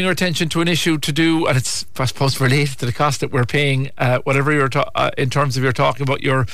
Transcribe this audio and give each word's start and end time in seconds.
your 0.00 0.10
attention 0.10 0.48
to 0.48 0.62
an 0.62 0.68
issue 0.68 0.96
to 0.96 1.12
do, 1.12 1.46
and 1.46 1.54
it's 1.54 1.84
I 1.98 2.06
suppose 2.06 2.40
related 2.40 2.78
to 2.78 2.86
the 2.86 2.94
cost 2.94 3.20
that 3.20 3.30
we're 3.30 3.44
paying, 3.44 3.90
uh, 3.98 4.20
whatever 4.20 4.50
you're 4.50 4.70
ta- 4.70 4.90
uh, 4.94 5.10
in 5.18 5.28
terms 5.28 5.58
of 5.58 5.62
you're 5.62 5.72
talking 5.72 6.02
about 6.02 6.22
your 6.22 6.46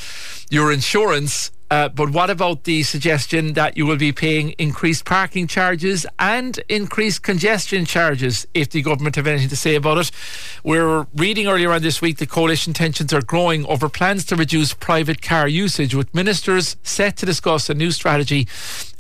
your 0.51 0.73
insurance. 0.73 1.53
Uh, 1.71 1.89
but 1.89 2.11
what 2.11 2.31
about 2.31 2.65
the 2.65 2.83
suggestion 2.83 3.53
that 3.53 3.77
you 3.77 3.87
will 3.87 3.97
be 3.97 4.11
paying 4.11 4.51
increased 4.59 5.05
parking 5.05 5.47
charges 5.47 6.05
and 6.19 6.59
increased 6.69 7.23
congestion 7.23 7.85
charges 7.85 8.47
if 8.55 8.71
the 8.71 8.81
government 8.83 9.15
have 9.15 9.27
anything 9.29 9.51
to 9.51 9.57
say 9.57 9.77
about 9.77 9.99
it? 9.99 10.11
We're 10.65 11.07
reading 11.15 11.47
earlier 11.47 11.71
on 11.71 11.83
this 11.83 12.01
week 12.03 12.19
the 12.19 12.27
coalition 12.27 12.73
tensions 12.73 13.13
are 13.13 13.23
growing 13.23 13.65
over 13.67 13.89
plans 13.89 14.25
to 14.25 14.35
reduce 14.35 14.75
private 14.75 15.23
car 15.23 15.47
usage, 15.47 15.95
with 15.95 16.13
ministers 16.13 16.77
set 16.83 17.17
to 17.19 17.27
discuss 17.27 17.71
a 17.71 17.75
new 17.75 17.93
strategy 17.93 18.49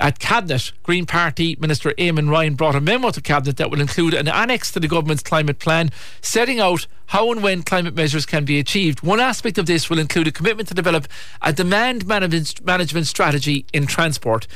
at 0.00 0.18
Cabinet. 0.18 0.72
Green 0.82 1.06
Party 1.06 1.56
Minister 1.60 1.90
Eamon 1.92 2.30
Ryan 2.30 2.54
brought 2.54 2.74
a 2.74 2.80
memo 2.80 3.10
to 3.10 3.20
Cabinet 3.20 3.56
that 3.56 3.70
will 3.70 3.80
include 3.80 4.14
an 4.14 4.28
annex 4.28 4.72
to 4.72 4.80
the 4.80 4.88
government's 4.88 5.22
climate 5.22 5.58
plan, 5.58 5.90
setting 6.20 6.60
out 6.60 6.86
how 7.06 7.30
and 7.32 7.42
when 7.42 7.62
climate 7.62 7.94
measures 7.94 8.26
can 8.26 8.44
be 8.44 8.58
achieved. 8.58 9.02
One 9.02 9.20
aspect 9.20 9.58
of 9.58 9.66
this 9.66 9.88
will 9.88 9.98
include 9.98 10.28
a 10.28 10.32
commitment 10.32 10.68
to 10.68 10.74
develop 10.74 11.08
a 11.42 11.52
demand 11.52 12.06
management, 12.06 12.64
management 12.64 13.06
strategy 13.06 13.64
in 13.72 13.86
transport 13.86 14.46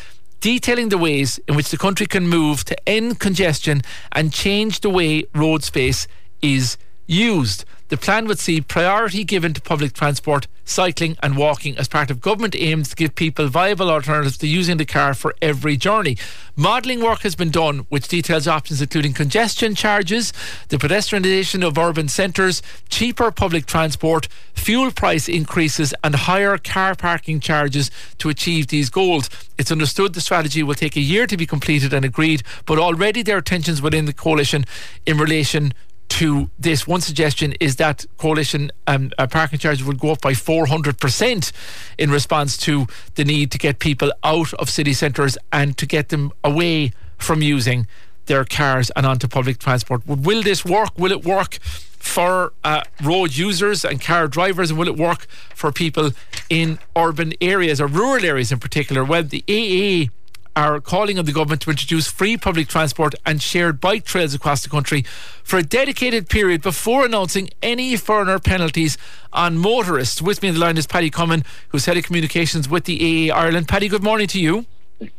detailing 0.41 0.88
the 0.88 0.98
ways 0.98 1.38
in 1.47 1.55
which 1.55 1.70
the 1.70 1.78
country 1.78 2.05
can 2.05 2.27
move 2.27 2.64
to 2.64 2.88
end 2.88 3.20
congestion 3.20 3.80
and 4.11 4.33
change 4.33 4.80
the 4.80 4.91
way 4.91 5.24
road 5.36 5.62
space 5.62 6.09
is 6.42 6.77
used. 7.06 7.64
The 7.88 7.97
plan 7.97 8.27
would 8.27 8.41
see 8.41 8.61
priority 8.61 9.22
given 9.22 9.55
to 9.55 9.61
public 9.61 9.92
transport, 9.92 10.48
cycling, 10.72 11.16
and 11.22 11.36
walking 11.36 11.76
as 11.76 11.88
part 11.88 12.10
of 12.10 12.20
government 12.20 12.56
aims 12.56 12.88
to 12.88 12.96
give 12.96 13.14
people 13.14 13.46
viable 13.48 13.90
alternatives 13.90 14.38
to 14.38 14.46
using 14.46 14.78
the 14.78 14.84
car 14.84 15.14
for 15.14 15.34
every 15.42 15.76
journey. 15.76 16.16
Modelling 16.56 17.00
work 17.00 17.20
has 17.20 17.34
been 17.34 17.50
done, 17.50 17.80
which 17.88 18.08
details 18.08 18.48
options 18.48 18.82
including 18.82 19.12
congestion 19.12 19.74
charges, 19.74 20.32
the 20.68 20.77
pedestrianisation 20.77 21.66
of 21.66 21.78
urban 21.78 22.08
centres, 22.08 22.62
cheaper 22.88 23.30
public 23.30 23.66
transport, 23.66 24.28
fuel 24.55 24.91
price 24.91 25.28
increases, 25.28 25.94
and 26.02 26.14
higher 26.14 26.58
car 26.58 26.94
parking 26.94 27.41
charges 27.41 27.91
to 28.19 28.28
achieve 28.28 28.69
these 28.69 28.91
goals. 28.91 29.28
It's 29.58 29.72
understood 29.72 30.14
the 30.14 30.20
strategy 30.20 30.62
will 30.62 30.75
take 30.75 30.97
a 30.97 31.00
year 31.00 31.27
to 31.27 31.36
be 31.36 31.47
completed 31.47 31.92
and 31.92 32.04
agreed, 32.04 32.42
but 32.66 32.78
already 32.78 33.22
there 33.22 33.36
are 33.36 33.42
tensions 33.42 33.80
within 33.80 34.06
the 34.06 34.12
coalition 34.12 34.64
in 35.06 35.19
relation 35.19 35.72
to 36.12 36.50
this. 36.58 36.86
One 36.86 37.00
suggestion 37.00 37.55
is 37.58 37.77
that 37.77 38.05
coalition 38.18 38.70
um, 38.86 39.12
uh, 39.16 39.27
parking 39.27 39.58
charges 39.58 39.82
would 39.84 39.98
go 39.98 40.10
up 40.12 40.20
by 40.20 40.32
400% 40.32 41.52
in 41.96 42.10
response 42.10 42.58
to 42.58 42.86
the 43.14 43.24
need 43.24 43.50
to 43.52 43.58
get 43.58 43.78
people 43.78 44.12
out 44.22 44.52
of 44.54 44.69
city 44.69 44.92
centres 44.92 45.38
and 45.52 45.77
to 45.78 45.86
get 45.86 46.10
them 46.10 46.30
away 46.44 46.92
from 47.16 47.41
using 47.41 47.86
their 48.27 48.44
cars 48.44 48.91
and 48.94 49.06
onto 49.06 49.27
public 49.27 49.58
transport. 49.58 50.06
Will 50.06 50.42
this 50.42 50.66
work? 50.66 50.91
Will 50.98 51.12
it 51.12 51.24
work 51.24 51.58
for 51.62 52.52
uh, 52.62 52.82
road 53.02 53.34
users 53.34 53.82
and 53.82 53.98
car 53.98 54.28
drivers? 54.28 54.69
And 54.70 54.78
will 54.78 54.88
it 54.88 54.98
work 54.98 55.26
for 55.54 55.72
people 55.72 56.10
in 56.50 56.78
urban 56.94 57.32
areas 57.41 57.80
or 57.80 57.86
rural 57.86 58.22
areas 58.22 58.52
in 58.52 58.58
particular? 58.58 59.02
Well, 59.02 59.22
the 59.22 59.42
AA 59.48 60.12
are 60.55 60.81
calling 60.81 61.19
on 61.19 61.25
the 61.25 61.33
government 61.33 61.62
to 61.62 61.70
introduce 61.70 62.11
free 62.11 62.36
public 62.36 62.69
transport 62.69 63.14
and 63.25 63.41
shared 63.41 63.81
bike 63.81 64.05
trails 64.05 64.34
across 64.34 64.62
the 64.62 64.69
country 64.69 65.05
for 65.42 65.59
a 65.59 65.62
dedicated 65.62 66.28
period 66.28 66.62
before 66.62 67.05
announcing 67.05 67.50
any 67.62 67.97
further 67.97 68.39
penalties 68.39 68.98
on 69.33 69.56
motorists. 69.59 70.20
With 70.20 70.42
me 70.42 70.48
on 70.48 70.55
the 70.55 70.61
line 70.61 70.77
is 70.77 70.86
Paddy 70.86 71.11
Comyn, 71.11 71.44
who's 71.69 71.86
head 71.86 71.97
of 71.97 72.05
communications 72.05 72.69
with 72.69 72.84
the 72.84 73.31
AA 73.31 73.34
Ireland. 73.34 73.69
Paddy, 73.69 73.89
good 73.89 74.03
morning 74.03 74.27
to 74.28 74.41
you. 74.41 74.67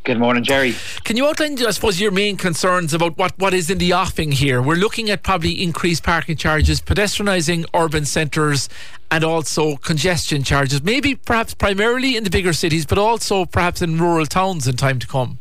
Good 0.04 0.20
morning, 0.20 0.44
Jerry. 0.44 0.76
Can 1.04 1.18
you 1.18 1.26
outline, 1.26 1.58
I 1.66 1.72
suppose, 1.72 2.00
your 2.00 2.12
main 2.12 2.38
concerns 2.38 2.94
about 2.94 3.18
what, 3.18 3.38
what 3.38 3.54
is 3.54 3.70
in 3.70 3.78
the 3.78 3.94
offing 3.94 4.32
here? 4.32 4.62
We're 4.62 4.76
looking 4.76 5.10
at 5.10 5.24
probably 5.24 5.62
increased 5.62 6.04
parking 6.04 6.38
charges, 6.38 6.82
pedestrianising 6.82 7.66
urban 7.74 8.06
centres, 8.06 8.70
and 9.10 9.24
also 9.24 9.76
congestion 9.78 10.44
charges. 10.44 10.84
Maybe 10.84 11.16
perhaps 11.16 11.54
primarily 11.54 12.16
in 12.16 12.24
the 12.24 12.30
bigger 12.30 12.54
cities, 12.54 12.86
but 12.86 12.98
also 12.98 13.46
perhaps 13.46 13.82
in 13.82 13.98
rural 13.98 14.26
towns 14.26 14.68
in 14.68 14.76
time 14.76 15.00
to 15.00 15.08
come. 15.08 15.40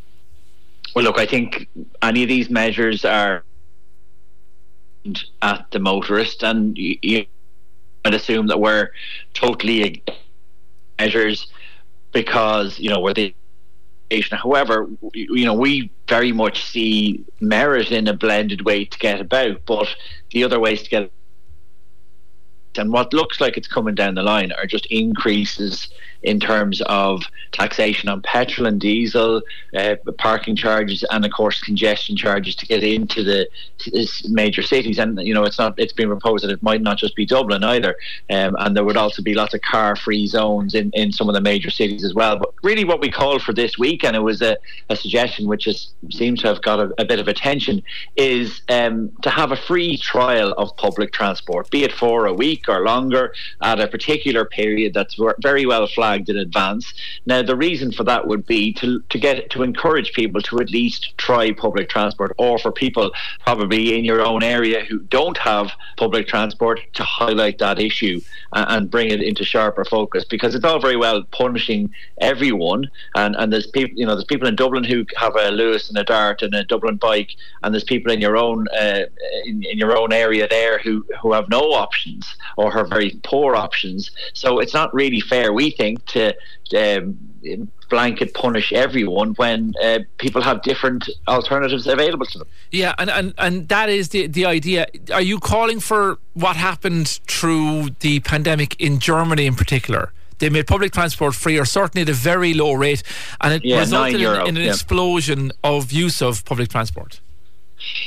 Well, 0.94 1.04
look, 1.04 1.18
I 1.18 1.26
think 1.26 1.68
any 2.02 2.22
of 2.22 2.28
these 2.28 2.50
measures 2.50 3.04
are 3.04 3.44
at 5.40 5.70
the 5.70 5.78
motorist, 5.78 6.42
and 6.42 6.76
you, 6.76 6.98
you 7.02 7.26
would 8.04 8.14
assume 8.14 8.46
that 8.48 8.60
we're 8.60 8.90
totally 9.34 10.02
measures 10.98 11.46
because 12.12 12.78
you 12.78 12.90
know 12.90 13.00
we're 13.00 13.14
the 13.14 13.34
However, 14.20 14.88
you 15.14 15.44
know, 15.44 15.54
we 15.54 15.90
very 16.08 16.32
much 16.32 16.64
see 16.64 17.24
merit 17.40 17.90
in 17.90 18.08
a 18.08 18.12
blended 18.12 18.64
way 18.64 18.84
to 18.84 18.98
get 18.98 19.20
about, 19.20 19.64
but 19.66 19.88
the 20.32 20.44
other 20.44 20.60
ways 20.60 20.82
to 20.82 20.90
get 20.90 21.10
and 22.78 22.90
what 22.90 23.12
looks 23.12 23.38
like 23.38 23.58
it's 23.58 23.68
coming 23.68 23.94
down 23.94 24.14
the 24.14 24.22
line 24.22 24.50
are 24.52 24.64
just 24.66 24.86
increases 24.86 25.88
in 26.22 26.40
terms 26.40 26.80
of 26.86 27.22
taxation 27.52 28.08
on 28.08 28.22
petrol 28.22 28.66
and 28.66 28.80
diesel, 28.80 29.42
uh, 29.76 29.96
parking 30.18 30.56
charges, 30.56 31.04
and 31.10 31.24
of 31.24 31.32
course 31.32 31.60
congestion 31.60 32.16
charges 32.16 32.54
to 32.56 32.66
get 32.66 32.82
into 32.82 33.22
the 33.22 33.48
major 34.28 34.62
cities. 34.62 34.98
And 34.98 35.20
you 35.20 35.34
know, 35.34 35.44
it's 35.44 35.58
not. 35.58 35.74
It's 35.78 35.92
been 35.92 36.08
proposed 36.08 36.44
that 36.44 36.50
it 36.50 36.62
might 36.62 36.82
not 36.82 36.98
just 36.98 37.16
be 37.16 37.26
Dublin 37.26 37.64
either, 37.64 37.96
um, 38.30 38.56
and 38.58 38.76
there 38.76 38.84
would 38.84 38.96
also 38.96 39.22
be 39.22 39.34
lots 39.34 39.54
of 39.54 39.60
car-free 39.62 40.26
zones 40.26 40.74
in, 40.74 40.90
in 40.94 41.12
some 41.12 41.28
of 41.28 41.34
the 41.34 41.40
major 41.40 41.70
cities 41.70 42.04
as 42.04 42.14
well. 42.14 42.38
But 42.38 42.54
really, 42.62 42.84
what 42.84 43.00
we 43.00 43.10
called 43.10 43.42
for 43.42 43.52
this 43.52 43.78
week, 43.78 44.04
and 44.04 44.14
it 44.16 44.20
was 44.20 44.42
a, 44.42 44.56
a 44.88 44.96
suggestion 44.96 45.46
which 45.48 45.66
is, 45.66 45.92
seems 46.10 46.40
to 46.42 46.48
have 46.48 46.62
got 46.62 46.80
a, 46.80 46.92
a 46.98 47.04
bit 47.04 47.18
of 47.18 47.28
attention, 47.28 47.82
is 48.16 48.62
um, 48.68 49.10
to 49.22 49.30
have 49.30 49.52
a 49.52 49.56
free 49.56 49.96
trial 49.96 50.52
of 50.52 50.76
public 50.76 51.12
transport, 51.12 51.70
be 51.70 51.84
it 51.84 51.92
for 51.92 52.26
a 52.26 52.32
week 52.32 52.68
or 52.68 52.84
longer 52.84 53.34
at 53.60 53.80
a 53.80 53.88
particular 53.88 54.44
period 54.44 54.94
that's 54.94 55.18
very 55.40 55.66
well 55.66 55.86
flagged 55.86 56.11
in 56.12 56.36
advance. 56.36 56.92
Now, 57.26 57.42
the 57.42 57.56
reason 57.56 57.92
for 57.92 58.04
that 58.04 58.26
would 58.26 58.46
be 58.46 58.72
to, 58.74 59.00
to 59.08 59.18
get 59.18 59.50
to 59.50 59.62
encourage 59.62 60.12
people 60.12 60.40
to 60.42 60.60
at 60.60 60.70
least 60.70 61.16
try 61.16 61.52
public 61.52 61.88
transport, 61.88 62.32
or 62.38 62.58
for 62.58 62.72
people 62.72 63.10
probably 63.44 63.98
in 63.98 64.04
your 64.04 64.20
own 64.20 64.42
area 64.42 64.84
who 64.84 64.98
don't 64.98 65.38
have 65.38 65.70
public 65.96 66.26
transport 66.26 66.80
to 66.94 67.02
highlight 67.02 67.58
that 67.58 67.78
issue 67.78 68.20
and, 68.52 68.66
and 68.68 68.90
bring 68.90 69.10
it 69.10 69.22
into 69.22 69.44
sharper 69.44 69.84
focus. 69.84 70.24
Because 70.24 70.54
it's 70.54 70.64
all 70.64 70.80
very 70.80 70.96
well 70.96 71.22
punishing 71.24 71.90
everyone, 72.20 72.90
and, 73.14 73.34
and 73.36 73.52
there's 73.52 73.66
people, 73.66 73.98
you 73.98 74.06
know, 74.06 74.14
there's 74.14 74.24
people 74.24 74.48
in 74.48 74.56
Dublin 74.56 74.84
who 74.84 75.04
have 75.16 75.34
a 75.36 75.50
Luas 75.50 75.88
and 75.88 75.98
a 75.98 76.04
Dart 76.04 76.42
and 76.42 76.54
a 76.54 76.64
Dublin 76.64 76.96
bike, 76.96 77.30
and 77.62 77.72
there's 77.72 77.84
people 77.84 78.12
in 78.12 78.20
your 78.20 78.36
own 78.36 78.66
uh, 78.68 79.04
in, 79.44 79.62
in 79.64 79.78
your 79.78 79.96
own 79.96 80.12
area 80.12 80.46
there 80.48 80.78
who 80.78 81.04
who 81.20 81.32
have 81.32 81.48
no 81.48 81.72
options 81.72 82.34
or 82.56 82.72
have 82.72 82.88
very 82.88 83.18
poor 83.22 83.54
options. 83.54 84.10
So 84.34 84.58
it's 84.58 84.74
not 84.74 84.92
really 84.92 85.20
fair, 85.20 85.52
we 85.52 85.70
think, 85.70 86.01
to 86.06 86.34
um, 86.76 87.18
blanket 87.90 88.32
punish 88.32 88.72
everyone 88.72 89.34
when 89.34 89.74
uh, 89.82 89.98
people 90.16 90.40
have 90.40 90.62
different 90.62 91.08
alternatives 91.28 91.86
available 91.86 92.24
to 92.26 92.38
them. 92.38 92.48
Yeah, 92.70 92.94
and, 92.98 93.10
and, 93.10 93.34
and 93.36 93.68
that 93.68 93.88
is 93.88 94.08
the, 94.10 94.26
the 94.26 94.46
idea. 94.46 94.86
Are 95.12 95.20
you 95.20 95.38
calling 95.38 95.78
for 95.80 96.18
what 96.32 96.56
happened 96.56 97.20
through 97.28 97.90
the 98.00 98.20
pandemic 98.20 98.80
in 98.80 98.98
Germany 98.98 99.46
in 99.46 99.54
particular? 99.54 100.12
They 100.38 100.48
made 100.50 100.66
public 100.66 100.92
transport 100.92 101.34
free, 101.34 101.58
or 101.58 101.64
certainly 101.64 102.02
at 102.02 102.08
a 102.08 102.14
very 102.14 102.54
low 102.54 102.72
rate, 102.72 103.02
and 103.40 103.54
it 103.54 103.64
yeah, 103.64 103.78
resulted 103.78 104.20
in, 104.20 104.46
in, 104.48 104.56
an 104.56 104.64
yeah. 104.64 104.70
explosion 104.70 105.52
of 105.62 105.92
use 105.92 106.20
of 106.20 106.44
public 106.44 106.68
transport. 106.68 107.20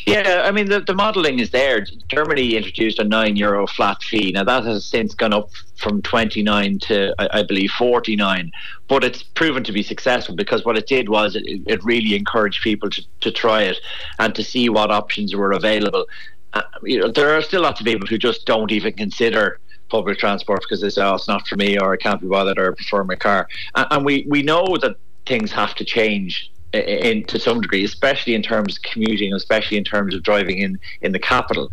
Yeah, 0.05 0.43
I 0.45 0.51
mean 0.51 0.67
the, 0.67 0.81
the 0.81 0.93
modelling 0.93 1.39
is 1.39 1.49
there. 1.49 1.85
Germany 2.07 2.55
introduced 2.55 2.99
a 2.99 3.03
nine 3.03 3.35
euro 3.35 3.65
flat 3.67 4.01
fee. 4.03 4.31
Now 4.31 4.43
that 4.43 4.63
has 4.63 4.85
since 4.85 5.13
gone 5.13 5.33
up 5.33 5.49
from 5.77 6.01
twenty 6.01 6.43
nine 6.43 6.79
to 6.79 7.13
I, 7.17 7.39
I, 7.39 7.43
believe 7.43 7.71
forty 7.71 8.15
nine, 8.15 8.51
but 8.87 9.03
it's 9.03 9.23
proven 9.23 9.63
to 9.63 9.71
be 9.71 9.83
successful 9.83 10.35
because 10.35 10.63
what 10.63 10.77
it 10.77 10.87
did 10.87 11.09
was 11.09 11.35
it, 11.35 11.43
it 11.65 11.83
really 11.83 12.15
encouraged 12.15 12.61
people 12.61 12.89
to, 12.91 13.03
to 13.21 13.31
try 13.31 13.63
it 13.63 13.77
and 14.19 14.33
to 14.35 14.43
see 14.43 14.69
what 14.69 14.91
options 14.91 15.35
were 15.35 15.51
available. 15.51 16.05
Uh, 16.53 16.61
you 16.83 16.99
know, 16.99 17.11
there 17.11 17.35
are 17.35 17.41
still 17.41 17.63
lots 17.63 17.79
of 17.79 17.85
people 17.85 18.07
who 18.07 18.17
just 18.17 18.45
don't 18.45 18.71
even 18.71 18.93
consider 18.93 19.59
public 19.89 20.17
transport 20.17 20.61
because 20.61 20.81
they 20.81 20.89
say, 20.89 21.01
"Oh, 21.01 21.15
it's 21.15 21.27
not 21.27 21.47
for 21.47 21.55
me," 21.57 21.77
or 21.77 21.93
"I 21.93 21.97
can't 21.97 22.21
be 22.21 22.27
bothered," 22.27 22.59
or 22.59 22.71
"I 22.71 22.75
prefer 22.75 23.03
my 23.03 23.15
car." 23.15 23.47
And, 23.75 23.87
and 23.91 24.05
we 24.05 24.25
we 24.29 24.43
know 24.43 24.77
that 24.81 24.97
things 25.25 25.51
have 25.51 25.73
to 25.75 25.83
change 25.83 26.51
in 26.75 27.23
to 27.25 27.39
some 27.39 27.61
degree, 27.61 27.83
especially 27.83 28.35
in 28.35 28.41
terms 28.41 28.77
of 28.77 28.83
commuting, 28.83 29.33
especially 29.33 29.77
in 29.77 29.83
terms 29.83 30.13
of 30.13 30.23
driving 30.23 30.59
in 30.59 30.79
in 31.01 31.11
the 31.11 31.19
capital. 31.19 31.69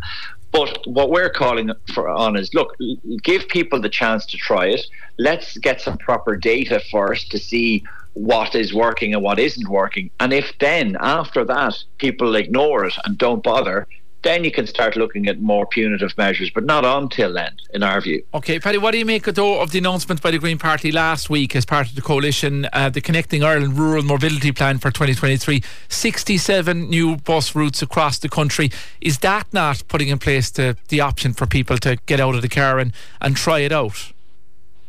But 0.51 0.85
what 0.85 1.09
we're 1.09 1.31
calling 1.31 1.71
for 1.93 2.09
on 2.09 2.37
is 2.37 2.53
look, 2.53 2.75
give 3.23 3.47
people 3.47 3.81
the 3.81 3.89
chance 3.89 4.25
to 4.27 4.37
try 4.37 4.67
it. 4.67 4.85
Let's 5.17 5.57
get 5.57 5.81
some 5.81 5.97
proper 5.97 6.35
data 6.35 6.79
first 6.91 7.31
to 7.31 7.39
see 7.39 7.83
what 8.13 8.53
is 8.53 8.73
working 8.73 9.13
and 9.15 9.23
what 9.23 9.39
isn't 9.39 9.67
working. 9.67 10.11
And 10.19 10.31
if 10.31 10.53
then 10.59 10.95
after 10.99 11.43
that 11.45 11.83
people 11.97 12.35
ignore 12.35 12.85
it 12.85 12.93
and 13.03 13.17
don't 13.17 13.41
bother, 13.41 13.87
then 14.23 14.43
you 14.43 14.51
can 14.51 14.65
start 14.65 14.95
looking 14.95 15.27
at 15.27 15.39
more 15.41 15.65
punitive 15.65 16.17
measures, 16.17 16.49
but 16.49 16.63
not 16.65 16.85
until 16.85 17.33
then, 17.33 17.55
in 17.73 17.83
our 17.83 18.01
view. 18.01 18.23
Okay, 18.33 18.59
Paddy, 18.59 18.77
what 18.77 18.91
do 18.91 18.97
you 18.97 19.05
make 19.05 19.25
though 19.25 19.61
of 19.61 19.71
the 19.71 19.77
announcement 19.77 20.21
by 20.21 20.31
the 20.31 20.39
Green 20.39 20.57
Party 20.57 20.91
last 20.91 21.29
week 21.29 21.55
as 21.55 21.65
part 21.65 21.87
of 21.87 21.95
the 21.95 22.01
coalition, 22.01 22.67
uh, 22.73 22.89
the 22.89 23.01
Connecting 23.01 23.43
Ireland 23.43 23.77
Rural 23.77 24.03
Mobility 24.03 24.51
Plan 24.51 24.79
for 24.79 24.91
2023? 24.91 25.61
67 25.89 26.89
new 26.89 27.17
bus 27.17 27.53
routes 27.53 27.81
across 27.81 28.17
the 28.19 28.29
country. 28.29 28.71
Is 29.01 29.19
that 29.19 29.53
not 29.53 29.83
putting 29.87 30.07
in 30.07 30.19
place 30.19 30.49
the, 30.49 30.77
the 30.87 31.01
option 31.01 31.33
for 31.33 31.45
people 31.45 31.77
to 31.79 31.97
get 32.05 32.19
out 32.19 32.35
of 32.35 32.41
the 32.41 32.49
car 32.49 32.79
and, 32.79 32.93
and 33.21 33.35
try 33.35 33.59
it 33.59 33.71
out? 33.71 34.11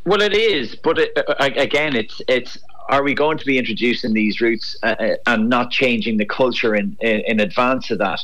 Well, 0.06 0.20
it 0.20 0.34
is, 0.34 0.76
but 0.76 0.98
it, 0.98 1.16
uh, 1.16 1.34
again, 1.38 1.96
it's 1.96 2.20
it's 2.28 2.58
are 2.88 3.02
we 3.02 3.14
going 3.14 3.38
to 3.38 3.46
be 3.46 3.58
introducing 3.58 4.12
these 4.12 4.40
routes 4.40 4.76
uh, 4.82 4.94
uh, 4.98 5.16
and 5.26 5.48
not 5.48 5.70
changing 5.70 6.18
the 6.18 6.26
culture 6.26 6.74
in, 6.74 6.96
in, 7.00 7.22
in 7.26 7.40
advance 7.40 7.90
of 7.90 7.98
that? 7.98 8.20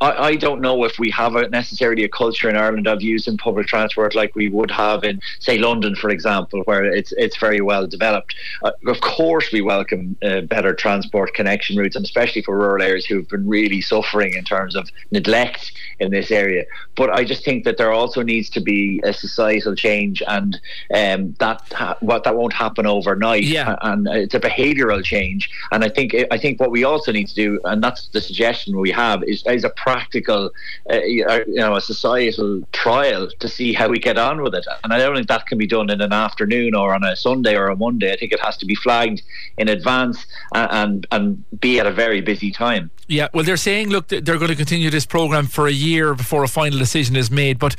I, 0.00 0.28
I, 0.28 0.36
don't 0.36 0.60
know 0.60 0.84
if 0.84 0.98
we 0.98 1.10
have 1.10 1.36
a, 1.36 1.48
necessarily 1.48 2.04
a 2.04 2.08
culture 2.08 2.48
in 2.48 2.56
Ireland 2.56 2.86
of 2.86 3.02
using 3.02 3.36
public 3.36 3.66
transport 3.66 4.14
like 4.14 4.34
we 4.34 4.48
would 4.48 4.70
have 4.70 5.04
in, 5.04 5.20
say, 5.40 5.58
London, 5.58 5.94
for 5.94 6.08
example, 6.10 6.62
where 6.64 6.84
it's 6.84 7.12
it's 7.12 7.36
very 7.36 7.60
well 7.60 7.86
developed. 7.86 8.34
Uh, 8.62 8.70
of 8.86 9.00
course, 9.00 9.50
we 9.52 9.60
welcome 9.60 10.16
uh, 10.22 10.42
better 10.42 10.72
transport 10.72 11.34
connection 11.34 11.76
routes, 11.76 11.96
and 11.96 12.04
especially 12.04 12.42
for 12.42 12.56
rural 12.56 12.82
areas 12.82 13.04
who've 13.04 13.28
been 13.28 13.46
really 13.46 13.80
suffering 13.80 14.34
in 14.34 14.44
terms 14.44 14.74
of 14.74 14.88
neglect 15.10 15.72
in 15.98 16.10
this 16.10 16.30
area. 16.30 16.64
But 16.96 17.10
I 17.10 17.24
just 17.24 17.44
think 17.44 17.64
that 17.64 17.76
there 17.76 17.92
also 17.92 18.22
needs 18.22 18.48
to 18.50 18.60
be 18.60 19.00
a 19.04 19.12
societal 19.12 19.74
change, 19.74 20.22
and 20.26 20.58
um, 20.94 21.34
that 21.40 21.60
ha- 21.72 21.98
what 22.00 22.24
that 22.24 22.36
won't 22.36 22.54
happen 22.54 22.86
overnight. 22.86 23.42
Yeah. 23.42 23.76
and 23.82 24.06
it's 24.08 24.34
a 24.34 24.40
behavioural 24.40 25.04
change. 25.04 25.50
And 25.72 25.84
I 25.84 25.88
think 25.88 26.14
I 26.30 26.38
think 26.38 26.60
what 26.60 26.70
we 26.70 26.84
also 26.84 27.12
need 27.12 27.28
to 27.28 27.34
do, 27.34 27.60
and 27.64 27.82
that's 27.82 28.08
the 28.08 28.20
suggestion 28.20 28.78
we 28.78 28.92
have, 28.92 29.22
is 29.24 29.42
is 29.58 29.64
a 29.64 29.70
practical, 29.70 30.50
uh, 30.92 31.02
you 31.02 31.24
know, 31.64 31.76
a 31.76 31.80
societal 31.80 32.62
trial 32.72 33.28
to 33.42 33.48
see 33.48 33.72
how 33.72 33.88
we 33.88 33.98
get 33.98 34.16
on 34.18 34.42
with 34.42 34.54
it. 34.54 34.66
And 34.82 34.92
I 34.92 34.98
don't 34.98 35.14
think 35.16 35.28
that 35.28 35.46
can 35.46 35.58
be 35.58 35.66
done 35.66 35.90
in 35.90 36.00
an 36.00 36.12
afternoon 36.12 36.74
or 36.74 36.94
on 36.94 37.04
a 37.04 37.14
Sunday 37.14 37.54
or 37.56 37.68
a 37.68 37.76
Monday. 37.76 38.12
I 38.12 38.16
think 38.16 38.32
it 38.32 38.40
has 38.40 38.56
to 38.58 38.66
be 38.66 38.74
flagged 38.74 39.22
in 39.58 39.68
advance 39.68 40.26
and 40.54 40.78
and, 40.78 41.06
and 41.10 41.60
be 41.60 41.80
at 41.80 41.86
a 41.86 41.90
very 41.90 42.20
busy 42.20 42.50
time. 42.50 42.90
Yeah, 43.08 43.28
well, 43.32 43.44
they're 43.44 43.56
saying, 43.56 43.88
look, 43.88 44.08
they're 44.08 44.20
going 44.20 44.48
to 44.48 44.54
continue 44.54 44.90
this 44.90 45.06
program 45.06 45.46
for 45.46 45.66
a 45.66 45.72
year 45.72 46.14
before 46.14 46.44
a 46.44 46.48
final 46.48 46.78
decision 46.78 47.16
is 47.16 47.30
made. 47.30 47.58
But 47.58 47.74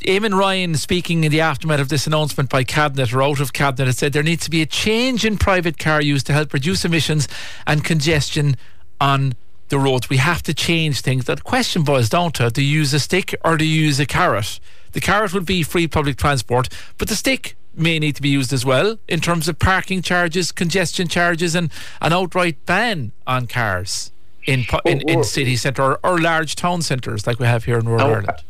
Eamon 0.00 0.36
Ryan, 0.36 0.74
speaking 0.74 1.22
in 1.22 1.30
the 1.30 1.40
aftermath 1.40 1.80
of 1.80 1.88
this 1.88 2.06
announcement 2.06 2.50
by 2.50 2.64
Cabinet 2.64 3.12
or 3.12 3.22
out 3.22 3.38
of 3.38 3.52
Cabinet, 3.52 3.86
has 3.86 3.98
said 3.98 4.12
there 4.12 4.24
needs 4.24 4.44
to 4.44 4.50
be 4.50 4.60
a 4.60 4.66
change 4.66 5.24
in 5.24 5.38
private 5.38 5.78
car 5.78 6.02
use 6.02 6.24
to 6.24 6.32
help 6.32 6.52
reduce 6.52 6.84
emissions 6.84 7.28
and 7.66 7.84
congestion 7.84 8.56
on 9.00 9.34
the 9.72 9.78
roads. 9.78 10.08
We 10.08 10.18
have 10.18 10.42
to 10.44 10.54
change 10.54 11.00
things. 11.00 11.24
That 11.24 11.42
question 11.42 11.82
boils 11.82 12.08
down 12.08 12.32
to 12.32 12.50
do 12.50 12.62
you 12.62 12.78
use 12.80 12.94
a 12.94 13.00
stick 13.00 13.34
or 13.44 13.56
do 13.56 13.64
you 13.64 13.86
use 13.86 13.98
a 13.98 14.06
carrot? 14.06 14.60
The 14.92 15.00
carrot 15.00 15.32
would 15.32 15.46
be 15.46 15.62
free 15.62 15.88
public 15.88 16.16
transport, 16.16 16.68
but 16.98 17.08
the 17.08 17.16
stick 17.16 17.56
may 17.74 17.98
need 17.98 18.14
to 18.16 18.22
be 18.22 18.28
used 18.28 18.52
as 18.52 18.66
well 18.66 18.98
in 19.08 19.20
terms 19.20 19.48
of 19.48 19.58
parking 19.58 20.02
charges, 20.02 20.52
congestion 20.52 21.08
charges, 21.08 21.54
and 21.54 21.72
an 22.02 22.12
outright 22.12 22.64
ban 22.66 23.12
on 23.26 23.46
cars 23.46 24.12
in 24.44 24.66
in, 24.84 25.00
in 25.08 25.16
oh, 25.16 25.20
oh. 25.20 25.22
city 25.22 25.56
centre 25.56 25.82
or, 25.82 26.00
or, 26.04 26.20
large 26.20 26.54
town 26.54 26.82
centres 26.82 27.26
like 27.26 27.38
we 27.38 27.46
have 27.46 27.64
here 27.64 27.78
in 27.78 27.86
rural 27.86 28.06
Ireland. 28.06 28.42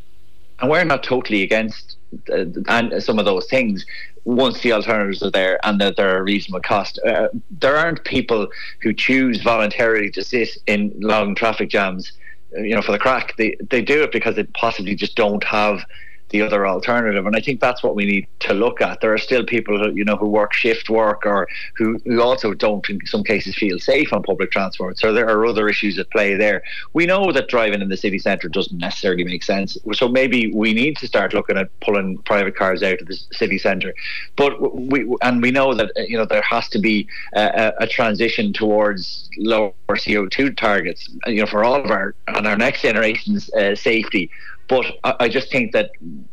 And 0.61 0.71
we're 0.71 0.85
not 0.85 1.05
totally 1.05 1.43
against 1.43 1.92
uh, 2.31 2.45
and 2.69 3.03
some 3.03 3.19
of 3.19 3.25
those 3.25 3.47
things 3.47 3.85
once 4.25 4.61
the 4.61 4.73
alternatives 4.73 5.23
are 5.23 5.31
there 5.31 5.59
and 5.67 5.81
that 5.81 5.97
they're 5.97 6.19
a 6.19 6.23
reasonable 6.23 6.61
cost. 6.61 6.99
Uh, 7.07 7.29
there 7.51 7.77
aren't 7.77 8.05
people 8.05 8.49
who 8.81 8.93
choose 8.93 9.43
voluntarily 9.43 10.11
to 10.11 10.23
sit 10.23 10.57
in 10.67 10.93
long 11.01 11.35
traffic 11.35 11.69
jams, 11.69 12.13
uh, 12.57 12.61
you 12.61 12.75
know, 12.75 12.83
for 12.83 12.93
the 12.93 12.99
crack. 12.99 13.35
They 13.37 13.57
they 13.71 13.83
do 13.83 14.03
it 14.03 14.13
because 14.13 14.37
they 14.37 14.45
possibly 14.45 14.95
just 14.95 15.17
don't 15.17 15.45
have 15.45 15.85
the 16.33 16.43
other 16.43 16.67
alternative. 16.67 17.27
And 17.27 17.37
I 17.37 17.41
think 17.41 17.61
that's 17.61 17.83
what 17.83 17.95
we 17.95 18.05
need 18.05 18.27
to 18.41 18.55
look 18.55 18.81
at. 18.81 19.01
There 19.01 19.13
are 19.13 19.19
still 19.19 19.45
people 19.45 19.79
who, 19.79 19.95
you 19.95 20.05
know, 20.05 20.17
who 20.17 20.27
work 20.27 20.53
shift 20.55 20.91
work 20.91 21.25
or 21.25 21.47
who, 21.77 21.99
who 22.05 22.21
also 22.21 22.55
don't, 22.55 22.89
in 22.91 22.99
some 23.07 23.23
cases, 23.23 23.55
feel 23.55 23.79
safe 23.79 24.13
on 24.13 24.23
public 24.23 24.51
transport. 24.51 24.99
So 24.99 25.13
there 25.13 25.29
are 25.29 25.47
other 25.47 25.69
issues 25.69 25.99
at 25.99 26.11
play 26.11 26.35
there. 26.35 26.63
We 26.93 27.07
know 27.07 27.31
that 27.33 27.49
driving 27.49 27.81
in 27.81 27.89
the 27.89 27.97
city 27.97 28.19
centre 28.19 28.49
doesn't 28.49 28.79
necessarily 28.79 29.25
make 29.25 29.43
sense. 29.43 29.77
So 29.93 30.09
maybe 30.09 30.53
we 30.53 30.73
need 30.75 30.97
to 30.99 31.07
start 31.07 31.35
looking 31.35 31.57
at 31.57 31.69
pulling 31.81 32.19
private 32.19 32.57
cars 32.57 32.83
out 32.83 33.01
of 33.01 33.07
the 33.07 33.19
city 33.33 33.59
centre. 33.59 33.95
But 34.37 34.75
we, 34.75 35.07
and 35.23 35.43
we 35.43 35.51
know 35.51 35.75
that, 35.75 35.93
you 36.09 36.17
know, 36.17 36.25
there 36.25 36.43
has 36.43 36.69
to 36.71 36.79
be 36.79 37.07
a, 37.35 37.73
a 37.79 37.87
transition 37.87 38.53
towards 38.53 39.29
lower 39.39 39.73
CO2 39.91 40.57
targets, 40.57 41.09
you 41.27 41.41
know, 41.41 41.47
for 41.47 41.65
all 41.65 41.75
of 41.75 41.91
our, 41.91 42.15
and 42.29 42.47
our 42.47 42.57
next 42.57 42.83
generation's 42.83 43.53
uh, 43.53 43.75
safety. 43.75 44.31
But 44.69 44.87
I, 45.05 45.15
I 45.21 45.29
just 45.29 45.51
think 45.51 45.73
that 45.73 45.91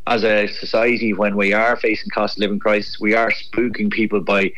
as 0.08 0.24
a 0.24 0.48
society, 0.48 1.14
when 1.14 1.36
we 1.36 1.54
are 1.54 1.76
facing 1.78 2.10
cost 2.10 2.38
of 2.38 2.42
living 2.42 2.60
crisis, 2.60 3.00
we 3.00 3.14
are 3.14 3.31
spooking 3.31 3.92
people 3.92 4.22
by, 4.22 4.52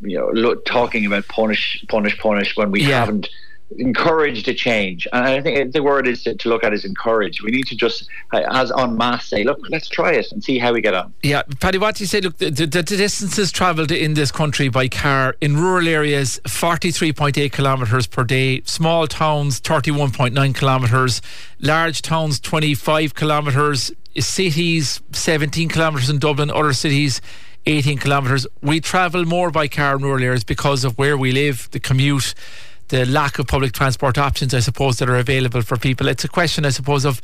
you 0.00 0.18
know, 0.18 0.30
look, 0.32 0.64
talking 0.64 1.06
about 1.06 1.28
punish, 1.28 1.84
punish, 1.88 2.18
punish 2.18 2.56
when 2.56 2.70
we 2.70 2.82
yeah. 2.82 3.00
haven't 3.00 3.28
encourage 3.76 4.48
a 4.48 4.54
change. 4.54 5.06
And 5.12 5.24
I 5.24 5.40
think 5.40 5.72
the 5.72 5.82
word 5.82 6.08
is 6.08 6.22
to, 6.24 6.34
to, 6.34 6.48
look 6.48 6.64
at 6.64 6.72
is 6.72 6.84
encourage. 6.84 7.42
We 7.42 7.50
need 7.50 7.66
to 7.66 7.76
just, 7.76 8.08
as 8.32 8.72
en 8.72 8.96
masse, 8.96 9.28
say, 9.28 9.44
look, 9.44 9.60
let's 9.68 9.88
try 9.88 10.12
it 10.12 10.32
and 10.32 10.42
see 10.42 10.58
how 10.58 10.72
we 10.72 10.80
get 10.80 10.94
on. 10.94 11.12
Yeah, 11.22 11.42
Paddy, 11.60 11.78
what 11.78 11.96
do 11.96 12.04
you 12.04 12.08
say? 12.08 12.20
Look, 12.20 12.38
the, 12.38 12.50
the, 12.50 12.66
the 12.66 12.82
distances 12.82 13.52
travelled 13.52 13.92
in 13.92 14.14
this 14.14 14.32
country 14.32 14.68
by 14.68 14.88
car 14.88 15.36
in 15.40 15.56
rural 15.56 15.86
areas, 15.86 16.40
43.8 16.44 17.52
kilometres 17.52 18.06
per 18.06 18.24
day, 18.24 18.62
small 18.62 19.06
towns, 19.06 19.60
31.9 19.60 20.54
kilometres, 20.54 21.20
large 21.60 22.00
towns, 22.00 22.40
25 22.40 23.14
kilometres, 23.14 23.92
cities, 24.18 25.00
17 25.12 25.68
kilometres 25.68 26.08
in 26.08 26.18
Dublin, 26.18 26.50
other 26.50 26.72
cities, 26.72 27.20
18 27.66 27.98
kilometres. 27.98 28.46
We 28.62 28.80
travel 28.80 29.24
more 29.26 29.50
by 29.50 29.68
car 29.68 29.96
in 29.96 30.02
rural 30.02 30.24
areas 30.24 30.42
because 30.42 30.84
of 30.84 30.96
where 30.96 31.18
we 31.18 31.32
live, 31.32 31.68
the 31.72 31.80
commute 31.80 32.34
the 32.88 33.06
lack 33.06 33.38
of 33.38 33.46
public 33.46 33.72
transport 33.72 34.18
options, 34.18 34.54
I 34.54 34.60
suppose, 34.60 34.98
that 34.98 35.08
are 35.08 35.16
available 35.16 35.62
for 35.62 35.76
people. 35.76 36.08
It's 36.08 36.24
a 36.24 36.28
question, 36.28 36.64
I 36.64 36.70
suppose, 36.70 37.04
of 37.04 37.20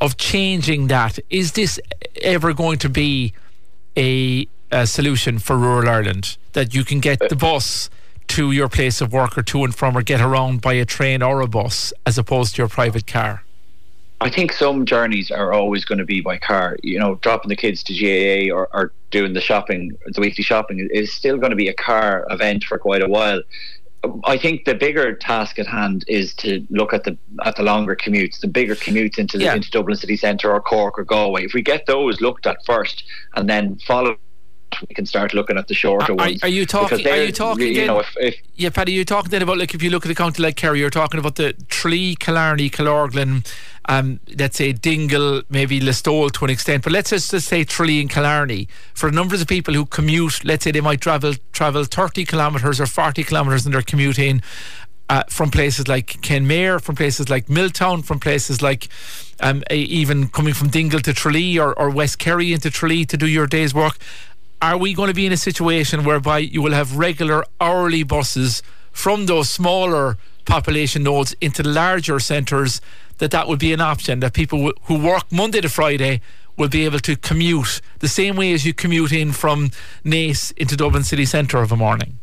of 0.00 0.16
changing 0.16 0.88
that. 0.88 1.18
Is 1.30 1.52
this 1.52 1.78
ever 2.22 2.52
going 2.52 2.78
to 2.78 2.88
be 2.88 3.32
a, 3.96 4.48
a 4.72 4.86
solution 4.86 5.38
for 5.38 5.56
rural 5.56 5.88
Ireland 5.88 6.36
that 6.52 6.74
you 6.74 6.84
can 6.84 7.00
get 7.00 7.28
the 7.28 7.36
bus 7.36 7.90
to 8.28 8.50
your 8.50 8.68
place 8.68 9.00
of 9.00 9.12
work 9.12 9.38
or 9.38 9.42
to 9.42 9.64
and 9.64 9.74
from, 9.74 9.96
or 9.96 10.02
get 10.02 10.20
around 10.20 10.60
by 10.62 10.74
a 10.74 10.84
train 10.84 11.22
or 11.22 11.40
a 11.40 11.46
bus 11.46 11.92
as 12.06 12.18
opposed 12.18 12.56
to 12.56 12.62
your 12.62 12.68
private 12.68 13.06
car? 13.06 13.44
I 14.20 14.30
think 14.30 14.52
some 14.52 14.86
journeys 14.86 15.30
are 15.30 15.52
always 15.52 15.84
going 15.84 15.98
to 15.98 16.04
be 16.04 16.20
by 16.20 16.38
car. 16.38 16.76
You 16.82 16.98
know, 16.98 17.16
dropping 17.16 17.50
the 17.50 17.56
kids 17.56 17.82
to 17.84 17.92
GAA 17.92 18.54
or, 18.54 18.68
or 18.72 18.92
doing 19.10 19.34
the 19.34 19.40
shopping, 19.40 19.96
the 20.06 20.20
weekly 20.20 20.42
shopping, 20.42 20.88
is 20.92 21.12
still 21.12 21.36
going 21.36 21.50
to 21.50 21.56
be 21.56 21.68
a 21.68 21.74
car 21.74 22.26
event 22.30 22.64
for 22.64 22.78
quite 22.78 23.02
a 23.02 23.08
while. 23.08 23.42
I 24.24 24.36
think 24.38 24.64
the 24.64 24.74
bigger 24.74 25.14
task 25.14 25.58
at 25.58 25.66
hand 25.66 26.04
is 26.08 26.34
to 26.36 26.66
look 26.70 26.92
at 26.92 27.04
the 27.04 27.16
at 27.44 27.56
the 27.56 27.62
longer 27.62 27.96
commutes, 27.96 28.40
the 28.40 28.48
bigger 28.48 28.74
commutes 28.74 29.18
into 29.18 29.38
the, 29.38 29.44
yeah. 29.44 29.54
into 29.54 29.70
Dublin 29.70 29.96
city 29.96 30.16
centre 30.16 30.52
or 30.52 30.60
Cork 30.60 30.98
or 30.98 31.04
Galway. 31.04 31.44
If 31.44 31.54
we 31.54 31.62
get 31.62 31.86
those 31.86 32.20
looked 32.20 32.46
at 32.46 32.64
first 32.64 33.04
and 33.34 33.48
then 33.48 33.78
follow 33.86 34.16
we 34.80 34.94
can 34.94 35.06
start 35.06 35.34
looking 35.34 35.58
at 35.58 35.68
the 35.68 35.74
shorter 35.74 36.12
are, 36.12 36.16
ones. 36.16 36.42
Are 36.42 36.48
you 36.48 36.66
talking? 36.66 37.06
Are 37.06 37.22
you 37.22 37.32
talking? 37.32 37.74
You 37.74 37.86
know, 37.86 38.00
if, 38.00 38.14
if, 38.16 38.36
yeah, 38.56 38.70
Paddy, 38.70 38.92
you're 38.92 39.04
talking 39.04 39.30
then 39.30 39.42
about 39.42 39.58
like 39.58 39.74
if 39.74 39.82
you 39.82 39.90
look 39.90 40.04
at 40.04 40.12
a 40.12 40.14
county 40.14 40.42
like 40.42 40.56
Kerry, 40.56 40.80
you're 40.80 40.90
talking 40.90 41.18
about 41.18 41.36
the 41.36 41.54
Tralee, 41.68 42.14
Killarney, 42.14 42.70
Killorglin, 42.70 43.46
um, 43.86 44.20
let's 44.38 44.56
say 44.56 44.72
Dingle, 44.72 45.42
maybe 45.50 45.80
Listowel 45.80 46.30
to 46.32 46.44
an 46.44 46.50
extent, 46.50 46.84
but 46.84 46.92
let's 46.92 47.10
just, 47.10 47.30
just 47.30 47.48
say 47.48 47.64
Tralee 47.64 48.00
and 48.00 48.08
Killarney. 48.08 48.68
For 48.94 49.10
numbers 49.10 49.42
of 49.42 49.48
people 49.48 49.74
who 49.74 49.84
commute, 49.86 50.44
let's 50.44 50.64
say 50.64 50.70
they 50.70 50.80
might 50.80 51.00
travel 51.00 51.34
travel 51.52 51.84
30 51.84 52.24
kilometres 52.24 52.80
or 52.80 52.86
40 52.86 53.24
kilometres 53.24 53.66
in 53.66 53.72
their 53.72 53.82
commuting. 53.82 54.42
Uh, 55.10 55.22
from 55.28 55.50
places 55.50 55.86
like 55.86 56.06
Kenmare, 56.22 56.80
from 56.80 56.96
places 56.96 57.28
like 57.28 57.50
Milltown, 57.50 58.00
from 58.00 58.18
places 58.18 58.62
like 58.62 58.88
um, 59.40 59.62
even 59.70 60.28
coming 60.28 60.54
from 60.54 60.68
Dingle 60.68 61.00
to 61.00 61.12
Tralee 61.12 61.58
or, 61.58 61.78
or 61.78 61.90
West 61.90 62.18
Kerry 62.18 62.54
into 62.54 62.70
Tralee 62.70 63.04
to 63.04 63.18
do 63.18 63.26
your 63.26 63.46
day's 63.46 63.74
work 63.74 63.98
are 64.64 64.78
we 64.78 64.94
going 64.94 65.08
to 65.08 65.14
be 65.14 65.26
in 65.26 65.32
a 65.32 65.36
situation 65.36 66.04
whereby 66.04 66.38
you 66.38 66.62
will 66.62 66.72
have 66.72 66.96
regular 66.96 67.44
hourly 67.60 68.02
buses 68.02 68.62
from 68.92 69.26
those 69.26 69.50
smaller 69.50 70.16
population 70.46 71.02
nodes 71.02 71.36
into 71.42 71.62
the 71.62 71.68
larger 71.68 72.18
centres 72.18 72.80
that 73.18 73.30
that 73.30 73.46
would 73.46 73.58
be 73.58 73.74
an 73.74 73.80
option 73.82 74.20
that 74.20 74.32
people 74.32 74.72
who 74.84 74.98
work 74.98 75.30
Monday 75.30 75.60
to 75.60 75.68
Friday 75.68 76.22
will 76.56 76.70
be 76.70 76.86
able 76.86 76.98
to 77.00 77.14
commute 77.14 77.82
the 77.98 78.08
same 78.08 78.36
way 78.36 78.54
as 78.54 78.64
you 78.64 78.72
commute 78.72 79.12
in 79.12 79.32
from 79.32 79.70
Naas 80.02 80.50
into 80.56 80.76
Dublin 80.76 81.04
city 81.04 81.26
centre 81.26 81.58
of 81.58 81.70
a 81.70 81.76
morning 81.76 82.18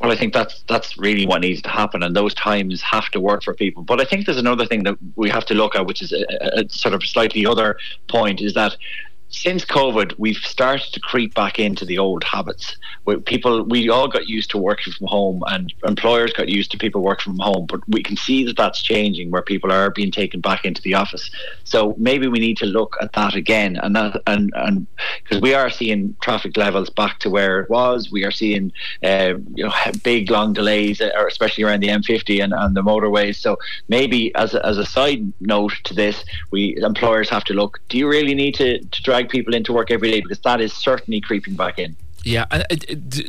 well, 0.00 0.12
I 0.12 0.16
think 0.16 0.34
that's 0.34 0.62
that's 0.68 0.98
really 0.98 1.26
what 1.26 1.40
needs 1.40 1.62
to 1.62 1.70
happen, 1.70 2.02
and 2.02 2.14
those 2.14 2.34
times 2.34 2.82
have 2.82 3.08
to 3.12 3.20
work 3.20 3.42
for 3.42 3.54
people. 3.54 3.82
But 3.82 4.02
I 4.02 4.04
think 4.04 4.26
there's 4.26 4.36
another 4.36 4.66
thing 4.66 4.82
that 4.82 4.98
we 5.16 5.30
have 5.30 5.46
to 5.46 5.54
look 5.54 5.74
at, 5.74 5.86
which 5.86 6.02
is 6.02 6.12
a, 6.12 6.26
a 6.60 6.68
sort 6.68 6.92
of 6.92 7.02
slightly 7.04 7.46
other 7.46 7.78
point, 8.08 8.42
is 8.42 8.52
that 8.52 8.76
since 9.34 9.64
COVID, 9.64 10.14
we've 10.18 10.36
started 10.36 10.92
to 10.92 11.00
creep 11.00 11.34
back 11.34 11.58
into 11.58 11.84
the 11.84 11.98
old 11.98 12.24
habits. 12.24 12.76
Where 13.04 13.18
people, 13.18 13.64
we 13.64 13.88
all 13.88 14.08
got 14.08 14.28
used 14.28 14.50
to 14.50 14.58
working 14.58 14.92
from 14.92 15.08
home, 15.08 15.42
and 15.48 15.72
employers 15.84 16.32
got 16.32 16.48
used 16.48 16.70
to 16.70 16.78
people 16.78 17.02
working 17.02 17.32
from 17.32 17.40
home. 17.40 17.66
But 17.66 17.80
we 17.88 18.02
can 18.02 18.16
see 18.16 18.44
that 18.44 18.56
that's 18.56 18.80
changing, 18.82 19.30
where 19.30 19.42
people 19.42 19.72
are 19.72 19.90
being 19.90 20.10
taken 20.10 20.40
back 20.40 20.64
into 20.64 20.80
the 20.82 20.94
office. 20.94 21.30
So 21.64 21.94
maybe 21.98 22.28
we 22.28 22.38
need 22.38 22.56
to 22.58 22.66
look 22.66 22.96
at 23.00 23.12
that 23.12 23.34
again, 23.34 23.76
and 23.76 23.94
that, 23.96 24.22
and 24.26 24.52
and 24.54 24.86
because 25.22 25.40
we 25.40 25.52
are 25.54 25.68
seeing 25.68 26.16
traffic 26.22 26.56
levels 26.56 26.88
back 26.90 27.18
to 27.20 27.30
where 27.30 27.60
it 27.60 27.70
was. 27.70 28.10
We 28.10 28.24
are 28.24 28.30
seeing 28.30 28.72
uh, 29.02 29.34
you 29.54 29.64
know 29.66 29.74
big 30.02 30.30
long 30.30 30.52
delays, 30.52 31.00
uh, 31.00 31.10
especially 31.28 31.64
around 31.64 31.80
the 31.80 31.88
M50 31.88 32.42
and, 32.42 32.52
and 32.52 32.76
the 32.76 32.82
motorways. 32.82 33.36
So 33.36 33.58
maybe 33.88 34.34
as 34.34 34.54
a, 34.54 34.64
as 34.64 34.78
a 34.78 34.86
side 34.86 35.32
note 35.40 35.74
to 35.84 35.94
this, 35.94 36.24
we 36.50 36.76
employers 36.82 37.28
have 37.30 37.44
to 37.44 37.54
look. 37.54 37.80
Do 37.88 37.98
you 37.98 38.08
really 38.08 38.34
need 38.34 38.54
to, 38.56 38.78
to 38.78 39.02
drag 39.02 39.23
drag 39.24 39.30
people 39.30 39.54
into 39.54 39.72
work 39.72 39.90
every 39.90 40.10
day 40.10 40.20
because 40.20 40.40
that 40.40 40.60
is 40.60 40.72
certainly 40.72 41.20
creeping 41.20 41.54
back 41.54 41.78
in. 41.78 41.96
Yeah, 42.22 42.46
uh, 42.50 42.62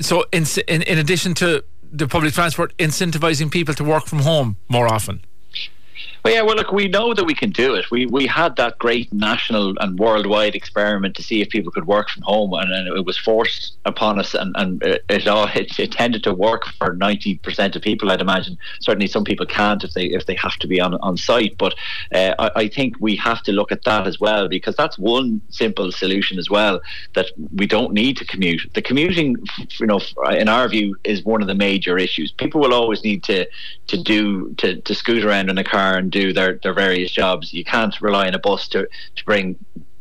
so 0.01 0.25
in, 0.31 0.45
in 0.67 0.81
in 0.83 0.97
addition 0.97 1.33
to 1.35 1.63
the 1.91 2.07
public 2.07 2.33
transport, 2.33 2.75
incentivizing 2.77 3.51
people 3.51 3.73
to 3.75 3.83
work 3.83 4.05
from 4.05 4.19
home 4.19 4.57
more 4.69 4.87
often. 4.87 5.21
Well, 6.25 6.34
yeah, 6.34 6.41
well, 6.41 6.55
look, 6.55 6.72
we 6.72 6.88
know 6.88 7.13
that 7.13 7.24
we 7.24 7.36
can 7.36 7.51
do 7.51 7.75
it. 7.75 7.91
We 7.91 8.08
we 8.08 8.25
had 8.25 8.55
that 8.55 8.79
great 8.79 9.13
national 9.13 9.75
and 9.79 10.00
worldwide 10.00 10.55
experiment 10.55 11.15
to 11.17 11.22
see 11.22 11.39
if 11.39 11.50
people 11.50 11.72
could 11.72 11.86
work 11.86 12.10
from 12.10 12.24
home, 12.24 12.51
and, 12.53 12.74
and 12.74 12.98
it 12.98 13.05
was 13.05 13.15
forced 13.15 13.77
upon 13.86 14.17
us, 14.17 14.34
and, 14.34 14.55
and 14.58 14.82
it, 14.82 15.27
all 15.27 15.48
it, 15.53 15.77
it 15.77 15.91
tended 15.91 16.24
to 16.24 16.34
work 16.34 16.65
for 16.79 16.96
ninety 16.96 17.36
percent 17.38 17.75
of 17.75 17.84
people. 17.84 18.10
I'd 18.10 18.22
imagine. 18.22 18.58
Certainly, 18.79 19.05
some 19.10 19.24
people 19.24 19.46
can't 19.46 19.84
if 19.84 19.94
they 19.94 20.05
if 20.05 20.25
they 20.25 20.34
have 20.34 20.55
to 20.55 20.67
be 20.67 20.82
on 20.82 20.96
on 20.96 21.15
site. 21.15 21.60
But 21.60 21.75
uh, 22.12 22.34
I, 22.39 22.51
I 22.55 22.67
think 22.70 22.96
we 23.00 23.15
have 23.17 23.44
to 23.44 23.51
look 23.51 23.72
at 23.72 23.84
that 23.84 24.08
as 24.08 24.20
well 24.20 24.48
because 24.48 24.75
that's 24.75 24.98
one 24.98 25.41
simple 25.50 25.91
solution 25.91 26.39
as 26.39 26.50
well. 26.50 26.82
That 27.13 27.27
we 27.53 27.67
don't 27.67 27.94
need 27.94 28.17
to 28.17 28.25
commute. 28.25 28.67
The 28.74 28.82
commuting, 28.82 29.36
you 29.79 29.86
know, 29.86 30.01
in 30.32 30.50
our 30.50 30.67
view, 30.70 30.96
is 31.03 31.24
one 31.24 31.44
of 31.44 31.48
the 31.48 31.53
major 31.53 32.00
issues. 32.00 32.32
People 32.32 32.62
will 32.62 32.74
always 32.74 33.03
need 33.03 33.24
to 33.25 33.46
to 33.89 34.01
do 34.01 34.55
to 34.55 34.82
to 34.82 34.96
scoot 34.96 35.24
around 35.24 35.51
in 35.51 35.60
a 35.60 35.63
car 35.63 35.98
and 35.98 36.14
do 36.22 36.34
their, 36.34 36.60
their 36.63 36.74
various 36.74 37.12
jobs. 37.12 37.53
You 37.53 37.65
can't 37.65 38.00
rely 38.01 38.27
on 38.27 38.36
a 38.36 38.39
bus 38.39 38.67
to, 38.69 38.88
to 39.17 39.25
bring 39.25 39.57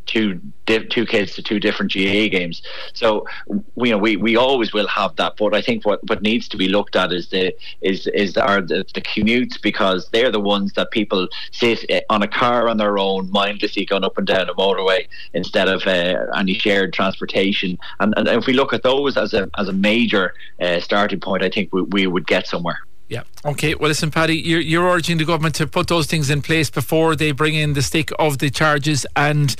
two 0.06 0.40
two 0.66 1.06
kids 1.06 1.34
to 1.34 1.42
two 1.42 1.58
different 1.58 1.92
GAA 1.92 2.28
games. 2.28 2.62
So 2.92 3.26
you 3.48 3.90
know 3.92 3.98
we, 3.98 4.16
we 4.16 4.36
always 4.36 4.72
will 4.72 4.86
have 4.88 5.16
that. 5.16 5.32
But 5.38 5.54
I 5.54 5.62
think 5.62 5.84
what, 5.84 6.00
what 6.08 6.22
needs 6.22 6.46
to 6.48 6.56
be 6.56 6.68
looked 6.68 6.96
at 6.96 7.12
is 7.12 7.28
the 7.28 7.54
is 7.80 8.06
is 8.08 8.36
are 8.36 8.60
the, 8.60 8.84
the 8.94 9.00
commutes 9.00 9.60
because 9.60 10.08
they're 10.12 10.30
the 10.30 10.40
ones 10.40 10.72
that 10.74 10.90
people 10.90 11.28
sit 11.52 11.78
on 12.10 12.22
a 12.22 12.28
car 12.28 12.68
on 12.68 12.76
their 12.76 12.98
own, 12.98 13.30
mindlessly 13.30 13.84
going 13.86 14.04
up 14.04 14.18
and 14.18 14.26
down 14.26 14.48
a 14.48 14.54
motorway 14.54 15.06
instead 15.32 15.68
of 15.68 15.86
uh, 15.86 16.26
any 16.36 16.54
shared 16.54 16.92
transportation. 16.92 17.78
And, 18.00 18.14
and 18.16 18.28
if 18.28 18.46
we 18.46 18.52
look 18.52 18.72
at 18.72 18.82
those 18.82 19.16
as 19.16 19.34
a 19.34 19.50
as 19.58 19.68
a 19.68 19.72
major 19.72 20.34
uh, 20.60 20.80
starting 20.80 21.20
point, 21.20 21.42
I 21.42 21.50
think 21.50 21.72
we, 21.72 21.82
we 21.82 22.06
would 22.06 22.26
get 22.26 22.46
somewhere. 22.46 22.80
Yeah. 23.08 23.24
Okay. 23.44 23.74
Well, 23.74 23.88
listen, 23.88 24.10
Paddy, 24.10 24.36
you're, 24.36 24.60
you're 24.60 24.88
urging 24.88 25.18
the 25.18 25.24
government 25.24 25.54
to 25.56 25.66
put 25.66 25.88
those 25.88 26.06
things 26.06 26.30
in 26.30 26.40
place 26.40 26.70
before 26.70 27.14
they 27.14 27.32
bring 27.32 27.54
in 27.54 27.74
the 27.74 27.82
stick 27.82 28.10
of 28.18 28.38
the 28.38 28.50
charges 28.50 29.06
and 29.14 29.54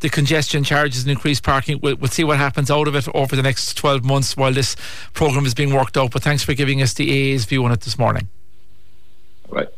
the 0.00 0.10
congestion 0.10 0.64
charges 0.64 1.02
and 1.02 1.10
increased 1.10 1.42
parking. 1.42 1.80
We'll, 1.82 1.96
we'll 1.96 2.10
see 2.10 2.24
what 2.24 2.36
happens 2.36 2.70
out 2.70 2.88
of 2.88 2.94
it 2.94 3.08
over 3.14 3.34
the 3.36 3.42
next 3.42 3.74
12 3.74 4.04
months 4.04 4.36
while 4.36 4.52
this 4.52 4.76
programme 5.14 5.46
is 5.46 5.54
being 5.54 5.72
worked 5.72 5.96
out. 5.96 6.10
But 6.10 6.22
thanks 6.22 6.42
for 6.42 6.52
giving 6.52 6.82
us 6.82 6.92
the 6.92 7.34
AA's 7.34 7.46
view 7.46 7.64
on 7.64 7.72
it 7.72 7.80
this 7.80 7.98
morning. 7.98 8.28
Right. 9.48 9.68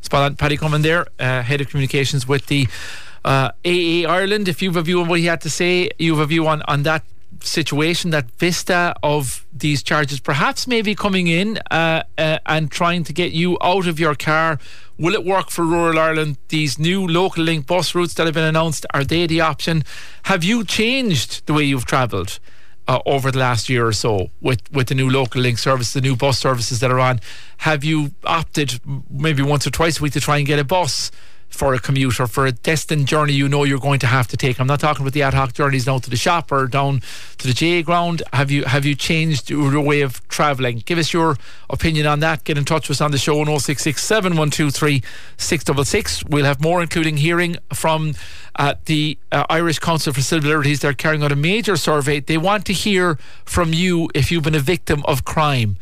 Spot 0.00 0.22
on. 0.22 0.36
Paddy 0.36 0.56
Comyn 0.56 0.82
there, 0.82 1.06
uh, 1.18 1.42
Head 1.42 1.60
of 1.60 1.68
Communications 1.68 2.26
with 2.26 2.46
the 2.46 2.66
uh, 3.24 3.50
AA 3.64 4.06
Ireland. 4.06 4.48
If 4.48 4.60
you 4.62 4.68
have 4.68 4.76
a 4.76 4.82
view 4.82 5.00
on 5.00 5.08
what 5.08 5.20
he 5.20 5.26
had 5.26 5.40
to 5.42 5.50
say, 5.50 5.90
you 5.98 6.14
have 6.14 6.22
a 6.22 6.26
view 6.26 6.46
on, 6.46 6.62
on 6.62 6.82
that 6.82 7.04
situation, 7.46 8.10
that 8.10 8.30
vista 8.38 8.94
of 9.02 9.46
these 9.52 9.82
charges 9.82 10.20
perhaps 10.20 10.66
maybe 10.66 10.94
coming 10.94 11.26
in 11.26 11.58
uh, 11.70 12.02
uh, 12.18 12.38
and 12.46 12.70
trying 12.70 13.04
to 13.04 13.12
get 13.12 13.32
you 13.32 13.58
out 13.62 13.86
of 13.86 14.00
your 14.00 14.14
car. 14.14 14.58
Will 14.98 15.14
it 15.14 15.24
work 15.24 15.50
for 15.50 15.64
rural 15.64 15.98
Ireland? 15.98 16.38
These 16.48 16.78
new 16.78 17.06
local 17.06 17.44
link 17.44 17.66
bus 17.66 17.94
routes 17.94 18.14
that 18.14 18.26
have 18.26 18.34
been 18.34 18.44
announced, 18.44 18.86
are 18.94 19.04
they 19.04 19.26
the 19.26 19.40
option? 19.40 19.84
Have 20.24 20.44
you 20.44 20.64
changed 20.64 21.46
the 21.46 21.52
way 21.52 21.64
you've 21.64 21.86
travelled? 21.86 22.38
Uh, 22.86 23.00
over 23.06 23.30
the 23.30 23.38
last 23.38 23.70
year 23.70 23.86
or 23.86 23.94
so 23.94 24.28
with, 24.42 24.60
with 24.70 24.88
the 24.88 24.94
new 24.94 25.08
local 25.08 25.40
link 25.40 25.56
service, 25.56 25.94
the 25.94 26.02
new 26.02 26.14
bus 26.14 26.38
services 26.38 26.80
that 26.80 26.90
are 26.90 27.00
on. 27.00 27.18
Have 27.56 27.82
you 27.82 28.10
opted 28.24 28.78
maybe 29.08 29.42
once 29.42 29.66
or 29.66 29.70
twice 29.70 30.00
a 30.00 30.02
week 30.02 30.12
to 30.12 30.20
try 30.20 30.36
and 30.36 30.46
get 30.46 30.58
a 30.58 30.64
bus 30.64 31.10
for 31.54 31.72
a 31.72 31.78
commute 31.78 32.20
or 32.20 32.26
for 32.26 32.46
a 32.46 32.52
destined 32.52 33.06
journey 33.06 33.32
you 33.32 33.48
know 33.48 33.64
you're 33.64 33.78
going 33.78 34.00
to 34.00 34.06
have 34.06 34.26
to 34.28 34.36
take. 34.36 34.60
I'm 34.60 34.66
not 34.66 34.80
talking 34.80 35.02
about 35.02 35.12
the 35.12 35.22
ad 35.22 35.34
hoc 35.34 35.52
journeys 35.54 35.84
down 35.84 36.00
to 36.00 36.10
the 36.10 36.16
shop 36.16 36.50
or 36.52 36.66
down 36.66 37.00
to 37.38 37.52
the 37.52 37.54
GAA 37.54 37.84
ground. 37.84 38.22
Have 38.32 38.50
you 38.50 38.64
have 38.64 38.84
you 38.84 38.94
changed 38.94 39.50
your 39.50 39.80
way 39.80 40.00
of 40.00 40.26
travelling? 40.28 40.82
Give 40.84 40.98
us 40.98 41.12
your 41.12 41.36
opinion 41.70 42.06
on 42.06 42.20
that. 42.20 42.44
Get 42.44 42.58
in 42.58 42.64
touch 42.64 42.88
with 42.88 42.96
us 42.96 43.00
on 43.00 43.10
the 43.10 43.18
show 43.18 43.40
on 43.40 43.46
066 43.46 44.02
7123 44.02 45.02
666. 45.36 46.24
We'll 46.24 46.44
have 46.44 46.60
more, 46.60 46.82
including 46.82 47.18
hearing 47.18 47.56
from 47.72 48.14
uh, 48.56 48.74
the 48.86 49.18
uh, 49.32 49.46
Irish 49.48 49.78
Council 49.78 50.12
for 50.12 50.20
Civil 50.20 50.50
Liberties. 50.50 50.80
They're 50.80 50.92
carrying 50.92 51.22
out 51.22 51.32
a 51.32 51.36
major 51.36 51.76
survey. 51.76 52.20
They 52.20 52.38
want 52.38 52.66
to 52.66 52.72
hear 52.72 53.18
from 53.44 53.72
you 53.72 54.10
if 54.14 54.30
you've 54.30 54.44
been 54.44 54.54
a 54.54 54.60
victim 54.60 55.02
of 55.06 55.24
crime. 55.24 55.76